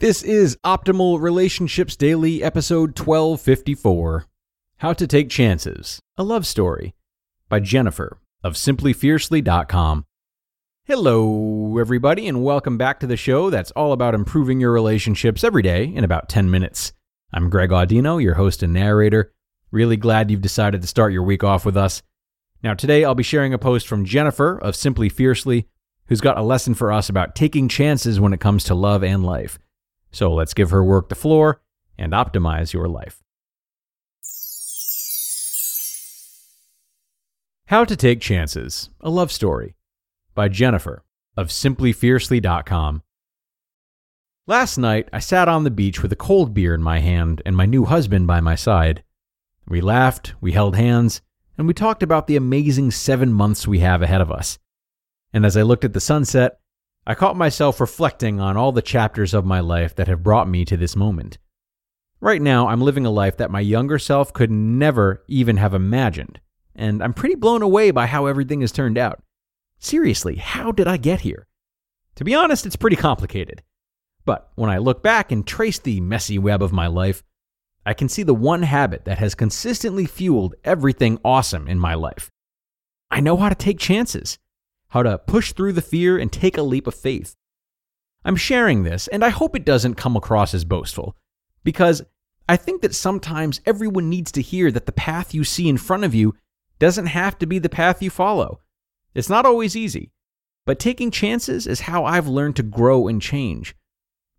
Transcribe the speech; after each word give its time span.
This 0.00 0.22
is 0.22 0.56
Optimal 0.64 1.20
Relationships 1.20 1.96
Daily, 1.96 2.40
episode 2.40 2.96
1254 2.96 4.26
How 4.76 4.92
to 4.92 5.08
Take 5.08 5.28
Chances 5.28 6.00
A 6.16 6.22
Love 6.22 6.46
Story 6.46 6.94
by 7.48 7.58
Jennifer 7.58 8.20
of 8.44 8.52
SimplyFiercely.com. 8.52 10.06
Hello, 10.84 11.78
everybody, 11.78 12.28
and 12.28 12.44
welcome 12.44 12.78
back 12.78 13.00
to 13.00 13.08
the 13.08 13.16
show 13.16 13.50
that's 13.50 13.72
all 13.72 13.92
about 13.92 14.14
improving 14.14 14.60
your 14.60 14.70
relationships 14.70 15.42
every 15.42 15.62
day 15.62 15.86
in 15.86 16.04
about 16.04 16.28
10 16.28 16.48
minutes. 16.48 16.92
I'm 17.32 17.50
Greg 17.50 17.70
Audino, 17.70 18.22
your 18.22 18.34
host 18.34 18.62
and 18.62 18.72
narrator. 18.72 19.32
Really 19.72 19.96
glad 19.96 20.30
you've 20.30 20.40
decided 20.40 20.80
to 20.80 20.86
start 20.86 21.12
your 21.12 21.24
week 21.24 21.42
off 21.42 21.66
with 21.66 21.76
us. 21.76 22.04
Now, 22.62 22.74
today 22.74 23.04
I'll 23.04 23.16
be 23.16 23.24
sharing 23.24 23.52
a 23.52 23.58
post 23.58 23.88
from 23.88 24.04
Jennifer 24.04 24.58
of 24.58 24.76
Simply 24.76 25.08
Fiercely, 25.08 25.66
who's 26.06 26.20
got 26.20 26.38
a 26.38 26.42
lesson 26.42 26.74
for 26.74 26.92
us 26.92 27.08
about 27.08 27.34
taking 27.34 27.66
chances 27.66 28.20
when 28.20 28.32
it 28.32 28.38
comes 28.38 28.62
to 28.62 28.76
love 28.76 29.02
and 29.02 29.26
life. 29.26 29.58
So 30.10 30.32
let's 30.32 30.54
give 30.54 30.70
her 30.70 30.82
work 30.82 31.08
the 31.08 31.14
floor 31.14 31.60
and 31.96 32.12
optimize 32.12 32.72
your 32.72 32.88
life. 32.88 33.22
How 37.66 37.84
to 37.84 37.96
Take 37.96 38.20
Chances 38.20 38.88
A 39.00 39.10
Love 39.10 39.30
Story 39.30 39.74
by 40.34 40.48
Jennifer 40.48 41.04
of 41.36 41.48
SimplyFiercely.com. 41.48 43.02
Last 44.46 44.78
night, 44.78 45.10
I 45.12 45.18
sat 45.18 45.48
on 45.48 45.64
the 45.64 45.70
beach 45.70 46.02
with 46.02 46.10
a 46.10 46.16
cold 46.16 46.54
beer 46.54 46.74
in 46.74 46.82
my 46.82 47.00
hand 47.00 47.42
and 47.44 47.54
my 47.54 47.66
new 47.66 47.84
husband 47.84 48.26
by 48.26 48.40
my 48.40 48.54
side. 48.54 49.04
We 49.68 49.82
laughed, 49.82 50.32
we 50.40 50.52
held 50.52 50.76
hands, 50.76 51.20
and 51.58 51.66
we 51.66 51.74
talked 51.74 52.02
about 52.02 52.26
the 52.26 52.36
amazing 52.36 52.92
seven 52.92 53.32
months 53.32 53.68
we 53.68 53.80
have 53.80 54.00
ahead 54.00 54.22
of 54.22 54.32
us. 54.32 54.58
And 55.34 55.44
as 55.44 55.54
I 55.54 55.62
looked 55.62 55.84
at 55.84 55.92
the 55.92 56.00
sunset, 56.00 56.60
I 57.08 57.14
caught 57.14 57.38
myself 57.38 57.80
reflecting 57.80 58.38
on 58.38 58.58
all 58.58 58.70
the 58.70 58.82
chapters 58.82 59.32
of 59.32 59.46
my 59.46 59.60
life 59.60 59.94
that 59.94 60.08
have 60.08 60.22
brought 60.22 60.46
me 60.46 60.66
to 60.66 60.76
this 60.76 60.94
moment. 60.94 61.38
Right 62.20 62.42
now, 62.42 62.68
I'm 62.68 62.82
living 62.82 63.06
a 63.06 63.10
life 63.10 63.38
that 63.38 63.50
my 63.50 63.60
younger 63.60 63.98
self 63.98 64.34
could 64.34 64.50
never 64.50 65.24
even 65.26 65.56
have 65.56 65.72
imagined, 65.72 66.38
and 66.76 67.02
I'm 67.02 67.14
pretty 67.14 67.34
blown 67.34 67.62
away 67.62 67.92
by 67.92 68.04
how 68.04 68.26
everything 68.26 68.60
has 68.60 68.72
turned 68.72 68.98
out. 68.98 69.22
Seriously, 69.78 70.36
how 70.36 70.70
did 70.70 70.86
I 70.86 70.98
get 70.98 71.22
here? 71.22 71.46
To 72.16 72.24
be 72.24 72.34
honest, 72.34 72.66
it's 72.66 72.76
pretty 72.76 72.96
complicated. 72.96 73.62
But 74.26 74.50
when 74.56 74.68
I 74.68 74.76
look 74.76 75.02
back 75.02 75.32
and 75.32 75.46
trace 75.46 75.78
the 75.78 76.02
messy 76.02 76.38
web 76.38 76.62
of 76.62 76.74
my 76.74 76.88
life, 76.88 77.22
I 77.86 77.94
can 77.94 78.10
see 78.10 78.22
the 78.22 78.34
one 78.34 78.64
habit 78.64 79.06
that 79.06 79.18
has 79.18 79.34
consistently 79.34 80.04
fueled 80.04 80.56
everything 80.62 81.18
awesome 81.24 81.68
in 81.68 81.78
my 81.78 81.94
life. 81.94 82.30
I 83.10 83.20
know 83.20 83.38
how 83.38 83.48
to 83.48 83.54
take 83.54 83.78
chances 83.78 84.38
how 84.88 85.02
to 85.02 85.18
push 85.18 85.52
through 85.52 85.72
the 85.72 85.82
fear 85.82 86.18
and 86.18 86.32
take 86.32 86.56
a 86.56 86.62
leap 86.62 86.86
of 86.86 86.94
faith. 86.94 87.34
I'm 88.24 88.36
sharing 88.36 88.82
this, 88.82 89.08
and 89.08 89.24
I 89.24 89.28
hope 89.28 89.54
it 89.54 89.64
doesn't 89.64 89.94
come 89.94 90.16
across 90.16 90.54
as 90.54 90.64
boastful, 90.64 91.16
because 91.64 92.02
I 92.48 92.56
think 92.56 92.82
that 92.82 92.94
sometimes 92.94 93.60
everyone 93.66 94.08
needs 94.08 94.32
to 94.32 94.42
hear 94.42 94.70
that 94.72 94.86
the 94.86 94.92
path 94.92 95.34
you 95.34 95.44
see 95.44 95.68
in 95.68 95.76
front 95.76 96.04
of 96.04 96.14
you 96.14 96.34
doesn't 96.78 97.06
have 97.06 97.38
to 97.38 97.46
be 97.46 97.58
the 97.58 97.68
path 97.68 98.02
you 98.02 98.10
follow. 98.10 98.60
It's 99.14 99.28
not 99.28 99.46
always 99.46 99.76
easy, 99.76 100.12
but 100.64 100.78
taking 100.78 101.10
chances 101.10 101.66
is 101.66 101.80
how 101.80 102.04
I've 102.04 102.28
learned 102.28 102.56
to 102.56 102.62
grow 102.62 103.08
and 103.08 103.20
change. 103.20 103.74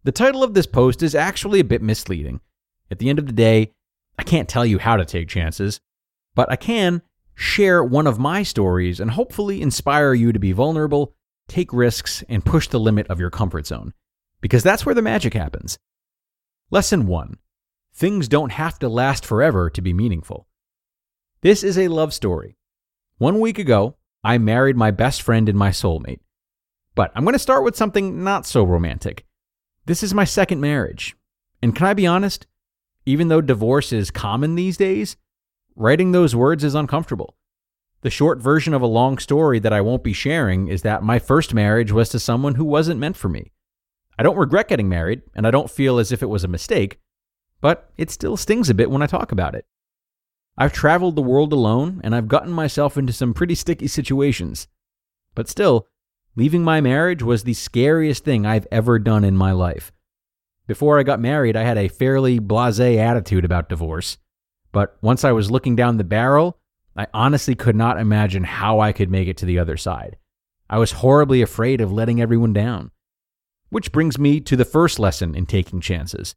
The 0.03 0.11
title 0.11 0.43
of 0.43 0.53
this 0.53 0.67
post 0.67 1.03
is 1.03 1.13
actually 1.13 1.59
a 1.59 1.65
bit 1.65 1.81
misleading. 1.81 2.39
At 2.89 2.99
the 2.99 3.09
end 3.09 3.19
of 3.19 3.27
the 3.27 3.33
day, 3.33 3.73
I 4.17 4.23
can't 4.23 4.49
tell 4.49 4.65
you 4.65 4.79
how 4.79 4.97
to 4.97 5.05
take 5.05 5.27
chances, 5.27 5.79
but 6.35 6.51
I 6.51 6.55
can 6.55 7.01
share 7.39 7.81
one 7.81 8.05
of 8.05 8.19
my 8.19 8.43
stories 8.43 8.99
and 8.99 9.11
hopefully 9.11 9.61
inspire 9.61 10.13
you 10.13 10.33
to 10.33 10.39
be 10.39 10.51
vulnerable, 10.51 11.15
take 11.47 11.71
risks, 11.71 12.21
and 12.27 12.43
push 12.43 12.67
the 12.67 12.79
limit 12.79 13.07
of 13.07 13.17
your 13.17 13.29
comfort 13.29 13.65
zone. 13.65 13.93
Because 14.41 14.61
that's 14.61 14.85
where 14.85 14.93
the 14.93 15.01
magic 15.01 15.33
happens. 15.33 15.79
Lesson 16.69 17.07
1 17.07 17.37
Things 17.93 18.27
don't 18.27 18.51
have 18.51 18.77
to 18.79 18.89
last 18.89 19.25
forever 19.25 19.69
to 19.69 19.81
be 19.81 19.93
meaningful. 19.93 20.47
This 21.39 21.63
is 21.63 21.77
a 21.77 21.87
love 21.87 22.13
story. 22.13 22.57
One 23.19 23.39
week 23.39 23.57
ago, 23.57 23.95
I 24.21 24.37
married 24.37 24.75
my 24.75 24.91
best 24.91 25.21
friend 25.21 25.47
and 25.47 25.57
my 25.57 25.69
soulmate. 25.69 26.19
But 26.93 27.13
I'm 27.15 27.23
going 27.23 27.33
to 27.33 27.39
start 27.39 27.63
with 27.63 27.77
something 27.77 28.21
not 28.21 28.45
so 28.45 28.65
romantic. 28.65 29.25
This 29.85 30.03
is 30.03 30.13
my 30.13 30.25
second 30.25 30.59
marriage. 30.59 31.15
And 31.61 31.73
can 31.73 31.87
I 31.87 31.93
be 31.93 32.05
honest? 32.05 32.47
Even 33.05 33.29
though 33.29 33.39
divorce 33.39 33.93
is 33.93 34.11
common 34.11 34.55
these 34.55 34.75
days, 34.75 35.15
Writing 35.79 36.11
those 36.11 36.35
words 36.35 36.65
is 36.65 36.75
uncomfortable. 36.75 37.37
The 38.01 38.09
short 38.09 38.41
version 38.41 38.73
of 38.73 38.81
a 38.81 38.85
long 38.85 39.17
story 39.17 39.59
that 39.59 39.71
I 39.71 39.79
won't 39.79 40.03
be 40.03 40.11
sharing 40.11 40.67
is 40.67 40.81
that 40.81 41.03
my 41.03 41.19
first 41.19 41.53
marriage 41.53 41.89
was 41.89 42.09
to 42.09 42.19
someone 42.19 42.55
who 42.55 42.65
wasn't 42.65 42.99
meant 42.99 43.15
for 43.15 43.29
me. 43.29 43.53
I 44.17 44.23
don't 44.23 44.35
regret 44.35 44.67
getting 44.67 44.89
married, 44.89 45.21
and 45.33 45.47
I 45.47 45.51
don't 45.51 45.71
feel 45.71 45.97
as 45.97 46.11
if 46.11 46.21
it 46.21 46.27
was 46.27 46.43
a 46.43 46.49
mistake, 46.49 46.99
but 47.61 47.93
it 47.95 48.11
still 48.11 48.35
stings 48.35 48.69
a 48.69 48.73
bit 48.73 48.91
when 48.91 49.01
I 49.01 49.07
talk 49.07 49.31
about 49.31 49.55
it. 49.55 49.65
I've 50.57 50.73
traveled 50.73 51.15
the 51.15 51.21
world 51.21 51.53
alone, 51.53 52.01
and 52.03 52.13
I've 52.13 52.27
gotten 52.27 52.51
myself 52.51 52.97
into 52.97 53.13
some 53.13 53.33
pretty 53.33 53.55
sticky 53.55 53.87
situations. 53.87 54.67
But 55.33 55.47
still, 55.47 55.87
leaving 56.35 56.61
my 56.61 56.81
marriage 56.81 57.23
was 57.23 57.45
the 57.45 57.53
scariest 57.53 58.25
thing 58.25 58.45
I've 58.45 58.67
ever 58.69 58.99
done 58.99 59.23
in 59.23 59.37
my 59.37 59.53
life. 59.53 59.93
Before 60.67 60.99
I 60.99 61.03
got 61.03 61.21
married, 61.21 61.55
I 61.55 61.63
had 61.63 61.77
a 61.77 61.87
fairly 61.87 62.39
blase 62.39 62.81
attitude 62.81 63.45
about 63.45 63.69
divorce. 63.69 64.17
But 64.71 64.97
once 65.01 65.23
I 65.23 65.31
was 65.31 65.51
looking 65.51 65.75
down 65.75 65.97
the 65.97 66.03
barrel, 66.03 66.57
I 66.95 67.07
honestly 67.13 67.55
could 67.55 67.75
not 67.75 67.99
imagine 67.99 68.43
how 68.43 68.79
I 68.79 68.91
could 68.91 69.09
make 69.09 69.27
it 69.27 69.37
to 69.37 69.45
the 69.45 69.59
other 69.59 69.77
side. 69.77 70.17
I 70.69 70.77
was 70.77 70.91
horribly 70.93 71.41
afraid 71.41 71.81
of 71.81 71.91
letting 71.91 72.21
everyone 72.21 72.53
down. 72.53 72.91
Which 73.69 73.91
brings 73.91 74.19
me 74.19 74.39
to 74.41 74.55
the 74.55 74.65
first 74.65 74.99
lesson 74.99 75.35
in 75.35 75.45
taking 75.45 75.81
chances. 75.81 76.35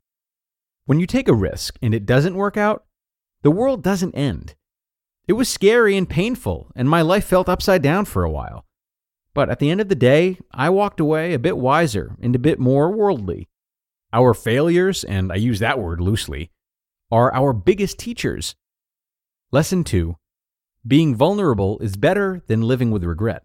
When 0.87 1.00
you 1.00 1.06
take 1.06 1.28
a 1.28 1.34
risk 1.34 1.78
and 1.82 1.94
it 1.94 2.06
doesn't 2.06 2.34
work 2.34 2.56
out, 2.56 2.84
the 3.43 3.50
world 3.50 3.82
doesn't 3.82 4.15
end. 4.15 4.54
It 5.28 5.34
was 5.34 5.49
scary 5.49 5.97
and 5.97 6.09
painful, 6.09 6.70
and 6.75 6.88
my 6.88 7.03
life 7.03 7.25
felt 7.25 7.49
upside 7.49 7.82
down 7.82 8.04
for 8.04 8.25
a 8.25 8.31
while. 8.31 8.64
But 9.34 9.49
at 9.49 9.60
the 9.60 9.70
end 9.70 9.81
of 9.81 9.88
the 9.88 9.94
day, 9.94 10.38
I 10.53 10.70
walked 10.70 11.00
away 11.00 11.32
a 11.32 11.38
bit 11.38 11.56
wiser 11.56 12.16
and 12.20 12.34
a 12.34 12.41
bit 12.41 12.59
more 12.59 12.91
worldly. 12.91 13.49
Our 14.12 14.34
failures, 14.34 15.04
and 15.04 15.32
I 15.32 15.37
use 15.37 15.59
that 15.60 15.78
word 15.78 16.00
loosely, 16.00 16.50
are 17.12 17.32
our 17.34 17.52
biggest 17.52 17.98
teachers. 17.98 18.56
Lesson 19.52 19.84
2 19.84 20.16
Being 20.84 21.14
vulnerable 21.14 21.78
is 21.81 21.96
better 21.96 22.42
than 22.46 22.62
living 22.62 22.90
with 22.90 23.04
regret. 23.04 23.44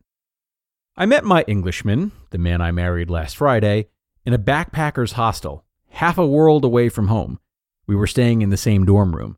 I 0.96 1.06
met 1.06 1.26
my 1.26 1.44
Englishman, 1.48 2.14
the 2.30 2.38
man 2.38 2.62
I 2.62 2.72
married 2.72 3.10
last 3.10 3.36
Friday, 3.36 3.90
in 4.26 4.34
a 4.34 4.40
backpacker's 4.40 5.12
hostel, 5.12 5.66
half 5.90 6.18
a 6.18 6.26
world 6.26 6.64
away 6.64 6.88
from 6.88 7.10
home. 7.10 7.40
We 7.86 7.96
were 7.96 8.08
staying 8.08 8.42
in 8.42 8.50
the 8.50 8.58
same 8.58 8.86
dorm 8.86 9.14
room. 9.14 9.38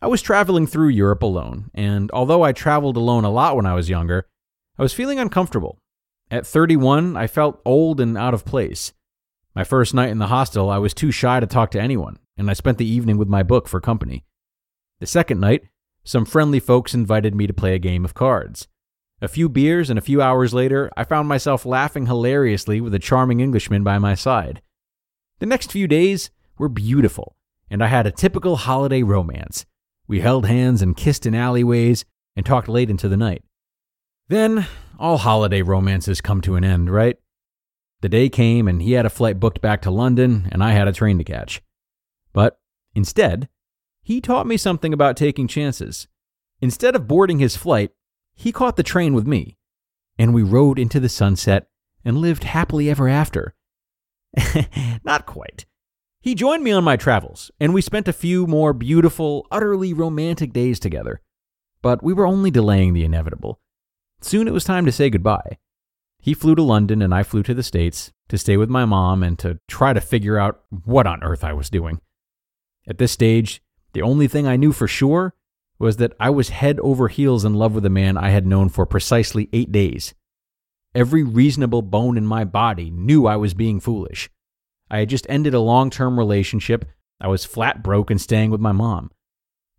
I 0.00 0.06
was 0.06 0.22
traveling 0.22 0.66
through 0.66 0.88
Europe 0.88 1.22
alone, 1.22 1.70
and 1.74 2.10
although 2.10 2.42
I 2.42 2.52
traveled 2.52 2.96
alone 2.96 3.24
a 3.24 3.30
lot 3.30 3.54
when 3.54 3.66
I 3.66 3.74
was 3.74 3.90
younger, 3.90 4.26
I 4.78 4.82
was 4.82 4.94
feeling 4.94 5.18
uncomfortable. 5.18 5.78
At 6.30 6.46
31, 6.46 7.18
I 7.18 7.26
felt 7.26 7.60
old 7.66 8.00
and 8.00 8.16
out 8.16 8.34
of 8.34 8.46
place. 8.46 8.94
My 9.54 9.62
first 9.62 9.92
night 9.92 10.08
in 10.08 10.18
the 10.18 10.28
hostel, 10.28 10.70
I 10.70 10.78
was 10.78 10.94
too 10.94 11.12
shy 11.12 11.38
to 11.38 11.46
talk 11.46 11.70
to 11.72 11.80
anyone, 11.80 12.18
and 12.36 12.50
I 12.50 12.54
spent 12.54 12.78
the 12.78 12.88
evening 12.88 13.18
with 13.18 13.28
my 13.28 13.42
book 13.42 13.68
for 13.68 13.80
company. 13.80 14.24
The 15.00 15.06
second 15.06 15.40
night, 15.40 15.64
some 16.04 16.24
friendly 16.24 16.60
folks 16.60 16.94
invited 16.94 17.34
me 17.34 17.46
to 17.46 17.52
play 17.52 17.74
a 17.74 17.78
game 17.78 18.04
of 18.04 18.14
cards. 18.14 18.68
A 19.20 19.28
few 19.28 19.48
beers 19.48 19.88
and 19.88 19.98
a 19.98 20.02
few 20.02 20.20
hours 20.20 20.52
later, 20.52 20.90
I 20.96 21.04
found 21.04 21.28
myself 21.28 21.64
laughing 21.64 22.06
hilariously 22.06 22.80
with 22.80 22.92
a 22.94 22.98
charming 22.98 23.40
Englishman 23.40 23.84
by 23.84 23.98
my 23.98 24.14
side. 24.14 24.62
The 25.38 25.46
next 25.46 25.70
few 25.70 25.86
days 25.86 26.30
were 26.58 26.68
beautiful, 26.68 27.36
and 27.70 27.84
I 27.84 27.86
had 27.86 28.06
a 28.06 28.10
typical 28.10 28.56
holiday 28.56 29.02
romance. 29.02 29.64
We 30.08 30.20
held 30.20 30.46
hands 30.46 30.82
and 30.82 30.96
kissed 30.96 31.24
in 31.24 31.34
alleyways 31.34 32.04
and 32.34 32.44
talked 32.44 32.68
late 32.68 32.90
into 32.90 33.08
the 33.08 33.16
night. 33.16 33.44
Then, 34.28 34.66
all 34.98 35.18
holiday 35.18 35.62
romances 35.62 36.20
come 36.20 36.40
to 36.42 36.56
an 36.56 36.64
end, 36.64 36.90
right? 36.90 37.16
The 38.00 38.08
day 38.08 38.28
came 38.28 38.66
and 38.66 38.82
he 38.82 38.92
had 38.92 39.06
a 39.06 39.10
flight 39.10 39.38
booked 39.38 39.60
back 39.60 39.82
to 39.82 39.90
London 39.90 40.48
and 40.50 40.62
I 40.62 40.72
had 40.72 40.88
a 40.88 40.92
train 40.92 41.18
to 41.18 41.24
catch. 41.24 41.62
But 42.32 42.58
instead, 42.94 43.48
he 44.02 44.20
taught 44.20 44.46
me 44.46 44.56
something 44.56 44.92
about 44.92 45.16
taking 45.16 45.46
chances. 45.46 46.08
Instead 46.60 46.96
of 46.96 47.08
boarding 47.08 47.38
his 47.38 47.56
flight, 47.56 47.90
he 48.34 48.52
caught 48.52 48.76
the 48.76 48.82
train 48.82 49.14
with 49.14 49.26
me, 49.26 49.56
and 50.18 50.32
we 50.32 50.42
rode 50.42 50.78
into 50.78 51.00
the 51.00 51.08
sunset 51.08 51.68
and 52.04 52.18
lived 52.18 52.44
happily 52.44 52.90
ever 52.90 53.08
after. 53.08 53.54
Not 55.04 55.26
quite. 55.26 55.66
He 56.20 56.34
joined 56.34 56.62
me 56.62 56.70
on 56.70 56.84
my 56.84 56.96
travels, 56.96 57.50
and 57.60 57.74
we 57.74 57.82
spent 57.82 58.08
a 58.08 58.12
few 58.12 58.46
more 58.46 58.72
beautiful, 58.72 59.46
utterly 59.50 59.92
romantic 59.92 60.52
days 60.52 60.78
together. 60.78 61.20
But 61.82 62.02
we 62.02 62.12
were 62.12 62.26
only 62.26 62.50
delaying 62.50 62.94
the 62.94 63.04
inevitable. 63.04 63.60
Soon 64.20 64.46
it 64.46 64.52
was 64.52 64.62
time 64.62 64.86
to 64.86 64.92
say 64.92 65.10
goodbye. 65.10 65.58
He 66.20 66.34
flew 66.34 66.54
to 66.54 66.62
London 66.62 67.02
and 67.02 67.12
I 67.12 67.24
flew 67.24 67.42
to 67.42 67.54
the 67.54 67.64
States 67.64 68.12
to 68.28 68.38
stay 68.38 68.56
with 68.56 68.70
my 68.70 68.84
mom 68.84 69.24
and 69.24 69.36
to 69.40 69.58
try 69.66 69.92
to 69.92 70.00
figure 70.00 70.38
out 70.38 70.62
what 70.84 71.08
on 71.08 71.24
earth 71.24 71.42
I 71.42 71.52
was 71.52 71.68
doing. 71.68 72.00
At 72.86 72.98
this 72.98 73.12
stage, 73.12 73.62
the 73.92 74.02
only 74.02 74.26
thing 74.26 74.46
I 74.46 74.56
knew 74.56 74.72
for 74.72 74.88
sure 74.88 75.34
was 75.78 75.96
that 75.96 76.14
I 76.20 76.30
was 76.30 76.48
head 76.50 76.78
over 76.80 77.08
heels 77.08 77.44
in 77.44 77.54
love 77.54 77.74
with 77.74 77.86
a 77.86 77.90
man 77.90 78.16
I 78.16 78.30
had 78.30 78.46
known 78.46 78.68
for 78.68 78.86
precisely 78.86 79.48
eight 79.52 79.72
days. 79.72 80.14
Every 80.94 81.22
reasonable 81.22 81.82
bone 81.82 82.16
in 82.16 82.26
my 82.26 82.44
body 82.44 82.90
knew 82.90 83.26
I 83.26 83.36
was 83.36 83.54
being 83.54 83.80
foolish. 83.80 84.30
I 84.90 84.98
had 84.98 85.08
just 85.08 85.26
ended 85.28 85.54
a 85.54 85.60
long 85.60 85.90
term 85.90 86.18
relationship. 86.18 86.84
I 87.20 87.28
was 87.28 87.44
flat 87.44 87.82
broke 87.82 88.10
and 88.10 88.20
staying 88.20 88.50
with 88.50 88.60
my 88.60 88.72
mom. 88.72 89.10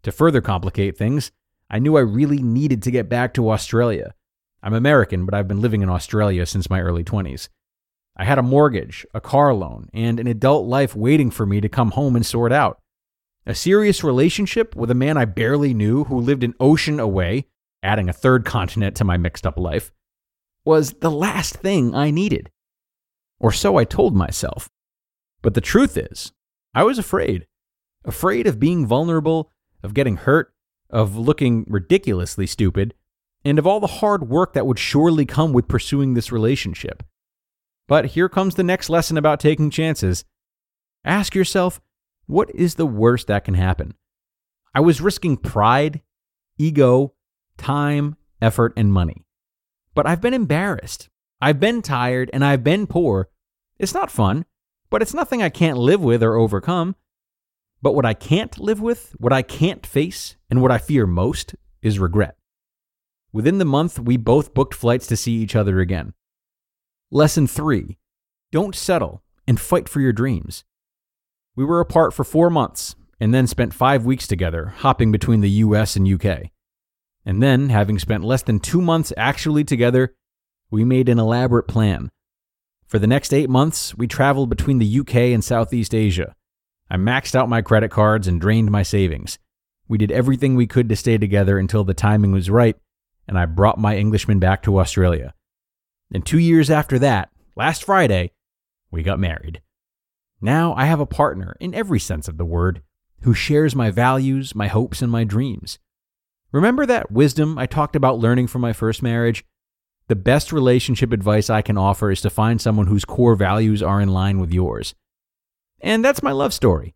To 0.04 0.12
further 0.12 0.42
complicate 0.42 0.98
things, 0.98 1.32
I 1.70 1.80
knew 1.80 1.98
I 1.98 2.02
really 2.02 2.42
needed 2.42 2.84
to 2.84 2.92
get 2.92 3.10
back 3.10 3.34
to 3.36 3.50
Australia. 3.50 4.14
I'm 4.62 4.74
American, 4.74 5.26
but 5.26 5.34
I've 5.34 5.48
been 5.48 5.62
living 5.62 5.82
in 5.82 5.90
Australia 5.90 6.46
since 6.46 6.70
my 6.70 6.82
early 6.82 7.04
20s. 7.04 7.50
I 8.16 8.26
had 8.26 8.38
a 8.38 8.44
mortgage, 8.44 9.06
a 9.14 9.22
car 9.22 9.54
loan, 9.54 9.90
and 9.94 10.20
an 10.20 10.28
adult 10.28 10.68
life 10.68 10.96
waiting 10.96 11.32
for 11.32 11.46
me 11.46 11.62
to 11.62 11.70
come 11.70 11.92
home 11.92 12.16
and 12.16 12.26
sort 12.26 12.52
out. 12.52 12.80
A 13.46 13.54
serious 13.54 14.04
relationship 14.04 14.76
with 14.76 14.90
a 14.90 14.96
man 14.96 15.18
I 15.18 15.26
barely 15.26 15.74
knew 15.74 16.06
who 16.06 16.20
lived 16.20 16.44
an 16.44 16.56
ocean 16.60 17.00
away, 17.00 17.48
adding 17.82 18.08
a 18.08 18.14
third 18.14 18.46
continent 18.46 18.96
to 18.98 19.04
my 19.04 19.18
mixed 19.18 19.46
up 19.46 19.58
life, 19.58 19.92
was 20.64 20.94
the 20.94 21.12
last 21.12 21.56
thing 21.56 21.94
I 21.94 22.10
needed. 22.10 22.50
Or 23.40 23.52
so 23.52 23.78
I 23.78 23.84
told 23.84 24.16
myself. 24.16 24.70
But 25.42 25.56
the 25.56 25.62
truth 25.62 25.98
is, 25.98 26.32
I 26.74 26.84
was 26.84 26.98
afraid. 26.98 27.46
Afraid 28.06 28.48
of 28.48 28.60
being 28.60 28.88
vulnerable, 28.88 29.52
of 29.84 29.94
getting 29.94 30.16
hurt, 30.16 30.54
of 30.90 31.18
looking 31.18 31.66
ridiculously 31.68 32.48
stupid, 32.48 32.94
and 33.44 33.60
of 33.60 33.68
all 33.68 33.82
the 33.82 33.88
hard 33.88 34.30
work 34.30 34.54
that 34.54 34.66
would 34.66 34.80
surely 34.80 35.26
come 35.26 35.52
with 35.52 35.68
pursuing 35.68 36.14
this 36.14 36.32
relationship. 36.32 37.04
But 37.90 38.08
here 38.08 38.30
comes 38.30 38.56
the 38.56 38.64
next 38.64 38.90
lesson 38.90 39.18
about 39.18 39.42
taking 39.42 39.70
chances. 39.70 40.24
Ask 41.04 41.36
yourself, 41.36 41.82
what 42.26 42.54
is 42.54 42.76
the 42.76 42.86
worst 42.86 43.28
that 43.28 43.46
can 43.46 43.54
happen? 43.54 43.94
I 44.74 44.80
was 44.80 45.02
risking 45.02 45.38
pride, 45.38 46.02
ego, 46.58 47.14
time, 47.58 48.16
effort, 48.42 48.74
and 48.76 48.92
money. 48.92 49.26
But 49.94 50.08
I've 50.08 50.22
been 50.22 50.34
embarrassed. 50.34 51.10
I've 51.42 51.60
been 51.60 51.82
tired 51.82 52.30
and 52.34 52.44
I've 52.44 52.64
been 52.64 52.88
poor. 52.88 53.30
It's 53.78 53.94
not 53.94 54.10
fun 54.10 54.46
but 54.94 55.02
it's 55.02 55.16
nothing 55.16 55.42
I 55.42 55.50
can't 55.50 55.80
live 55.80 56.04
with 56.04 56.22
or 56.22 56.36
overcome. 56.36 56.96
But 57.82 57.96
what 57.96 58.06
I 58.06 58.14
can't 58.14 58.60
live 58.60 58.80
with, 58.80 59.16
what 59.18 59.34
I 59.34 59.42
can't 59.42 59.88
face, 59.88 60.36
and 60.52 60.62
what 60.62 60.70
I 60.70 60.78
fear 60.78 61.08
most 61.08 61.56
is 61.82 61.98
regret. 61.98 62.38
Within 63.32 63.58
the 63.58 63.66
month, 63.66 63.98
we 63.98 64.18
both 64.18 64.54
booked 64.54 64.76
flights 64.76 65.08
to 65.08 65.18
see 65.18 65.32
each 65.32 65.56
other 65.56 65.80
again. 65.80 66.14
Lesson 67.10 67.48
3 67.48 67.98
Don't 68.52 68.76
settle 68.76 69.24
and 69.48 69.60
fight 69.60 69.90
for 69.90 70.00
your 70.00 70.14
dreams. 70.14 70.64
We 71.56 71.66
were 71.66 71.80
apart 71.80 72.14
for 72.14 72.24
four 72.24 72.50
months 72.50 72.96
and 73.20 73.34
then 73.34 73.48
spent 73.48 73.74
five 73.74 74.06
weeks 74.06 74.28
together, 74.28 74.74
hopping 74.78 75.12
between 75.12 75.42
the 75.42 75.50
US 75.50 75.96
and 75.96 76.08
UK. 76.08 76.50
And 77.26 77.42
then, 77.42 77.70
having 77.70 78.00
spent 78.00 78.24
less 78.24 78.44
than 78.44 78.60
two 78.60 78.82
months 78.82 79.14
actually 79.16 79.64
together, 79.64 80.14
we 80.70 80.84
made 80.84 81.08
an 81.08 81.20
elaborate 81.20 81.68
plan 81.68 82.10
for 82.94 83.00
the 83.00 83.08
next 83.08 83.34
eight 83.34 83.50
months, 83.50 83.96
we 83.96 84.06
traveled 84.06 84.52
between 84.52 84.78
the 84.78 85.00
UK 85.00 85.16
and 85.34 85.44
Southeast 85.44 85.96
Asia. 85.96 86.36
I 86.92 86.98
maxed 86.98 87.34
out 87.34 87.50
my 87.50 87.64
credit 87.64 87.90
cards 87.90 88.28
and 88.28 88.40
drained 88.40 88.70
my 88.70 88.84
savings. 88.84 89.40
We 89.88 89.98
did 89.98 90.12
everything 90.12 90.54
we 90.54 90.68
could 90.68 90.90
to 90.90 90.96
stay 90.96 91.18
together 91.18 91.58
until 91.58 91.84
the 91.84 91.96
timing 91.96 92.34
was 92.34 92.52
right, 92.52 92.76
and 93.28 93.36
I 93.36 93.48
brought 93.48 93.80
my 93.80 93.98
Englishman 93.98 94.38
back 94.38 94.62
to 94.62 94.80
Australia. 94.80 95.34
And 96.14 96.24
two 96.24 96.38
years 96.38 96.70
after 96.70 97.00
that, 97.00 97.32
last 97.56 97.84
Friday, 97.84 98.32
we 98.92 99.02
got 99.02 99.20
married. 99.20 99.64
Now 100.44 100.74
I 100.76 100.88
have 100.88 101.00
a 101.00 101.06
partner, 101.06 101.56
in 101.62 101.74
every 101.74 102.02
sense 102.02 102.28
of 102.28 102.36
the 102.36 102.44
word, 102.44 102.82
who 103.22 103.34
shares 103.34 103.78
my 103.78 103.92
values, 103.92 104.54
my 104.54 104.68
hopes, 104.68 105.02
and 105.02 105.10
my 105.10 105.24
dreams. 105.24 105.80
Remember 106.52 106.86
that 106.86 107.10
wisdom 107.10 107.58
I 107.58 107.66
talked 107.66 107.96
about 107.96 108.20
learning 108.20 108.48
from 108.48 108.60
my 108.60 108.74
first 108.74 109.02
marriage? 109.02 109.46
The 110.10 110.18
best 110.18 110.52
relationship 110.52 111.14
advice 111.14 111.50
I 111.50 111.62
can 111.62 111.78
offer 111.78 112.12
is 112.12 112.20
to 112.22 112.30
find 112.30 112.60
someone 112.60 112.88
whose 112.88 113.06
core 113.06 113.36
values 113.36 113.82
are 113.82 114.02
in 114.02 114.10
line 114.10 114.38
with 114.38 114.52
yours. 114.52 114.94
And 115.80 116.04
that's 116.04 116.22
my 116.22 116.34
love 116.34 116.54
story, 116.54 116.94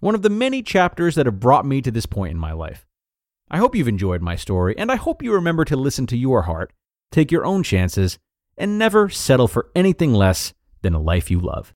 one 0.00 0.14
of 0.14 0.22
the 0.22 0.30
many 0.30 0.62
chapters 0.62 1.16
that 1.16 1.26
have 1.26 1.38
brought 1.38 1.66
me 1.66 1.82
to 1.82 1.90
this 1.90 2.06
point 2.06 2.32
in 2.32 2.38
my 2.38 2.52
life. 2.52 2.86
I 3.50 3.58
hope 3.58 3.76
you've 3.76 3.88
enjoyed 3.88 4.22
my 4.22 4.36
story, 4.36 4.74
and 4.78 4.90
I 4.90 4.96
hope 4.96 5.22
you 5.22 5.34
remember 5.34 5.66
to 5.66 5.76
listen 5.76 6.06
to 6.06 6.16
your 6.16 6.42
heart, 6.42 6.72
take 7.12 7.30
your 7.30 7.44
own 7.44 7.62
chances, 7.62 8.18
and 8.56 8.78
never 8.78 9.10
settle 9.10 9.48
for 9.48 9.70
anything 9.74 10.14
less 10.14 10.54
than 10.80 10.94
a 10.94 10.98
life 10.98 11.30
you 11.30 11.40
love. 11.40 11.74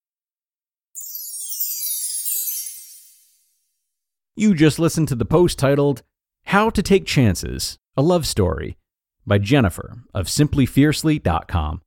You 4.41 4.55
just 4.55 4.79
listened 4.79 5.09
to 5.09 5.15
the 5.15 5.27
post 5.27 5.59
titled, 5.59 6.03
How 6.45 6.71
to 6.71 6.83
Take 6.83 7.05
Chances 7.05 7.79
A 7.95 8.01
Love 8.01 8.27
Story 8.27 8.79
by 9.27 9.37
Jennifer 9.37 9.99
of 10.15 10.29
simplyfiercely.com. 10.29 11.83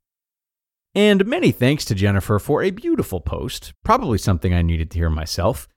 And 0.94 1.26
many 1.26 1.52
thanks 1.52 1.84
to 1.86 1.96
Jennifer 1.96 2.38
for 2.38 2.62
a 2.62 2.70
beautiful 2.70 3.22
post, 3.22 3.74
probably 3.84 4.20
something 4.20 4.54
I 4.54 4.62
needed 4.62 4.92
to 4.92 5.00
hear 5.00 5.10
myself. 5.10 5.68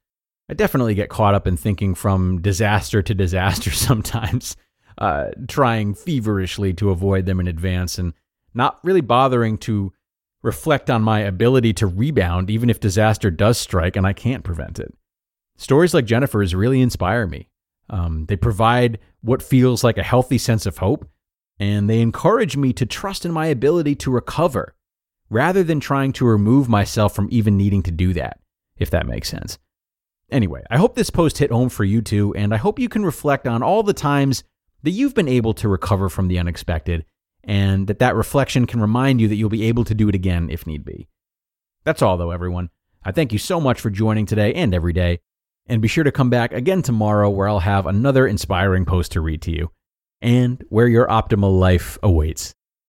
I 0.50 0.52
definitely 0.52 0.94
get 0.94 1.08
caught 1.08 1.34
up 1.34 1.46
in 1.46 1.56
thinking 1.56 1.94
from 1.94 2.42
disaster 2.42 3.00
to 3.00 3.14
disaster 3.14 3.70
sometimes, 3.70 4.54
uh, 4.98 5.28
trying 5.48 5.94
feverishly 5.94 6.74
to 6.74 6.90
avoid 6.90 7.24
them 7.24 7.40
in 7.40 7.48
advance 7.48 7.98
and 7.98 8.12
not 8.52 8.80
really 8.84 9.00
bothering 9.00 9.56
to 9.60 9.94
reflect 10.42 10.90
on 10.90 11.00
my 11.00 11.20
ability 11.20 11.72
to 11.72 11.86
rebound 11.86 12.50
even 12.50 12.68
if 12.68 12.80
disaster 12.80 13.30
does 13.30 13.56
strike 13.56 13.96
and 13.96 14.06
I 14.06 14.12
can't 14.12 14.44
prevent 14.44 14.78
it. 14.78 14.92
Stories 15.56 15.94
like 15.94 16.04
Jennifer's 16.04 16.54
really 16.54 16.80
inspire 16.80 17.26
me. 17.26 17.48
Um, 17.88 18.26
they 18.26 18.36
provide 18.36 18.98
what 19.20 19.42
feels 19.42 19.84
like 19.84 19.98
a 19.98 20.02
healthy 20.02 20.38
sense 20.38 20.66
of 20.66 20.78
hope 20.78 21.08
and 21.58 21.88
they 21.88 22.00
encourage 22.00 22.56
me 22.56 22.72
to 22.74 22.86
trust 22.86 23.24
in 23.24 23.32
my 23.32 23.46
ability 23.46 23.94
to 23.94 24.10
recover 24.10 24.74
rather 25.30 25.62
than 25.62 25.80
trying 25.80 26.12
to 26.12 26.26
remove 26.26 26.68
myself 26.68 27.14
from 27.14 27.28
even 27.30 27.56
needing 27.56 27.82
to 27.82 27.90
do 27.90 28.12
that, 28.12 28.38
if 28.76 28.90
that 28.90 29.06
makes 29.06 29.28
sense. 29.28 29.58
Anyway, 30.30 30.62
I 30.70 30.78
hope 30.78 30.94
this 30.94 31.10
post 31.10 31.38
hit 31.38 31.50
home 31.50 31.68
for 31.68 31.84
you 31.84 32.02
too, 32.02 32.34
and 32.34 32.52
I 32.52 32.58
hope 32.58 32.78
you 32.78 32.88
can 32.88 33.04
reflect 33.04 33.46
on 33.46 33.62
all 33.62 33.82
the 33.82 33.92
times 33.92 34.44
that 34.82 34.90
you've 34.90 35.14
been 35.14 35.28
able 35.28 35.54
to 35.54 35.68
recover 35.68 36.08
from 36.08 36.28
the 36.28 36.38
unexpected, 36.38 37.04
and 37.42 37.86
that 37.86 38.00
that 38.00 38.16
reflection 38.16 38.66
can 38.66 38.80
remind 38.80 39.20
you 39.20 39.28
that 39.28 39.36
you'll 39.36 39.48
be 39.48 39.64
able 39.64 39.84
to 39.84 39.94
do 39.94 40.08
it 40.08 40.14
again 40.14 40.50
if 40.50 40.66
need 40.66 40.84
be. 40.84 41.08
That's 41.84 42.02
all, 42.02 42.16
though, 42.16 42.32
everyone. 42.32 42.70
I 43.04 43.12
thank 43.12 43.32
you 43.32 43.38
so 43.38 43.60
much 43.60 43.80
for 43.80 43.88
joining 43.88 44.26
today 44.26 44.52
and 44.54 44.74
every 44.74 44.92
day, 44.92 45.20
and 45.68 45.82
be 45.82 45.88
sure 45.88 46.04
to 46.04 46.12
come 46.12 46.30
back 46.30 46.52
again 46.52 46.82
tomorrow 46.82 47.30
where 47.30 47.48
I'll 47.48 47.60
have 47.60 47.86
another 47.86 48.26
inspiring 48.26 48.84
post 48.84 49.12
to 49.12 49.20
read 49.20 49.42
to 49.42 49.52
you 49.52 49.70
and 50.20 50.64
where 50.68 50.88
your 50.88 51.06
optimal 51.06 51.58
life 51.58 51.98
awaits. 52.02 52.54